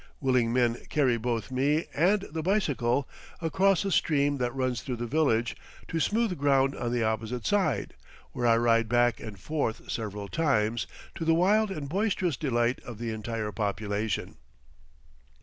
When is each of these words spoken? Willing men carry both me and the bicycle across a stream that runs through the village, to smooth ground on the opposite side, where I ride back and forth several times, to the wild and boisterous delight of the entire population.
Willing 0.19 0.51
men 0.51 0.83
carry 0.89 1.15
both 1.19 1.51
me 1.51 1.85
and 1.93 2.21
the 2.31 2.41
bicycle 2.41 3.07
across 3.39 3.85
a 3.85 3.91
stream 3.91 4.37
that 4.39 4.51
runs 4.55 4.81
through 4.81 4.95
the 4.95 5.05
village, 5.05 5.55
to 5.89 5.99
smooth 5.99 6.35
ground 6.39 6.75
on 6.75 6.91
the 6.91 7.03
opposite 7.03 7.45
side, 7.45 7.93
where 8.31 8.47
I 8.47 8.57
ride 8.57 8.89
back 8.89 9.19
and 9.19 9.39
forth 9.39 9.91
several 9.91 10.27
times, 10.27 10.87
to 11.13 11.23
the 11.23 11.35
wild 11.35 11.69
and 11.69 11.87
boisterous 11.87 12.35
delight 12.35 12.79
of 12.79 12.97
the 12.97 13.11
entire 13.11 13.51
population. 13.51 14.37